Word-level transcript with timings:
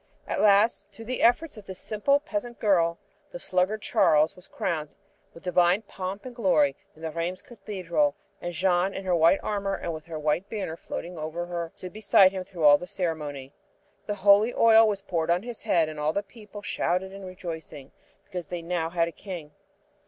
And 0.25 0.33
at 0.33 0.41
last 0.41 0.89
through 0.91 1.05
the 1.05 1.21
efforts 1.21 1.57
of 1.57 1.67
this 1.67 1.77
simple 1.77 2.19
peasant 2.19 2.59
girl, 2.59 2.97
the 3.29 3.37
sluggard 3.39 3.83
Charles 3.83 4.35
was 4.35 4.47
crowned 4.47 4.95
with 5.31 5.43
divine 5.43 5.83
pomp 5.83 6.25
and 6.25 6.35
glory 6.35 6.75
in 6.95 7.03
the 7.03 7.11
Rheims 7.11 7.43
cathedral, 7.43 8.15
and 8.41 8.51
Jeanne 8.51 8.95
in 8.95 9.05
her 9.05 9.15
white 9.15 9.39
armor 9.43 9.75
and 9.75 9.93
with 9.93 10.05
her 10.05 10.17
white 10.17 10.49
banner 10.49 10.75
floating 10.75 11.19
over 11.19 11.45
her 11.45 11.71
stood 11.75 11.93
beside 11.93 12.31
him 12.31 12.39
all 12.55 12.77
through 12.77 12.77
the 12.79 12.87
ceremony. 12.87 13.53
The 14.07 14.15
holy 14.25 14.55
oil 14.55 14.87
was 14.87 15.03
poured 15.03 15.29
on 15.29 15.43
his 15.43 15.61
head 15.61 15.87
and 15.87 15.99
all 15.99 16.13
the 16.13 16.23
people 16.23 16.63
shouted 16.63 17.11
in 17.11 17.23
rejoicing, 17.23 17.91
because 18.23 18.47
they 18.47 18.63
now 18.63 18.89
had 18.89 19.07
a 19.07 19.11
king. 19.11 19.51